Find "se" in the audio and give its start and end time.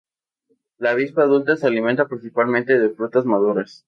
1.55-1.67